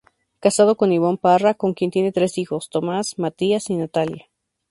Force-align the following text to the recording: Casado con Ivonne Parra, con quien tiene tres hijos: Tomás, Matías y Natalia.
Casado 0.39 0.77
con 0.77 0.91
Ivonne 0.91 1.19
Parra, 1.21 1.53
con 1.53 1.75
quien 1.75 1.91
tiene 1.91 2.11
tres 2.11 2.39
hijos: 2.39 2.71
Tomás, 2.71 3.19
Matías 3.19 3.69
y 3.69 3.75
Natalia. 3.75 4.29